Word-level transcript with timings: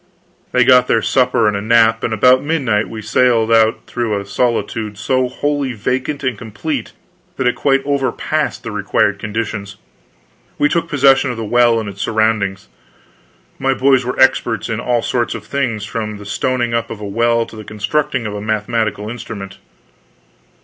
They 0.51 0.63
got 0.63 0.87
their 0.87 1.03
supper 1.03 1.47
and 1.47 1.55
a 1.55 1.61
nap, 1.61 2.03
and 2.03 2.11
about 2.11 2.41
midnight 2.43 2.89
we 2.89 3.03
sallied 3.03 3.51
out 3.51 3.81
through 3.85 4.19
a 4.19 4.25
solitude 4.25 4.97
so 4.97 5.29
wholly 5.29 5.73
vacant 5.73 6.23
and 6.23 6.35
complete 6.35 6.93
that 7.37 7.45
it 7.45 7.53
quite 7.55 7.83
overpassed 7.85 8.63
the 8.63 8.71
required 8.71 9.19
conditions. 9.19 9.75
We 10.57 10.69
took 10.69 10.89
possession 10.89 11.29
of 11.29 11.37
the 11.37 11.45
well 11.45 11.79
and 11.79 11.87
its 11.87 12.01
surroundings. 12.01 12.67
My 13.59 13.75
boys 13.75 14.03
were 14.03 14.19
experts 14.19 14.69
in 14.69 14.79
all 14.79 15.03
sorts 15.03 15.35
of 15.35 15.45
things, 15.45 15.85
from 15.85 16.17
the 16.17 16.25
stoning 16.25 16.73
up 16.73 16.89
of 16.89 16.99
a 16.99 17.05
well 17.07 17.45
to 17.45 17.55
the 17.55 17.63
constructing 17.63 18.25
of 18.25 18.33
a 18.33 18.41
mathematical 18.41 19.07
instrument. 19.07 19.59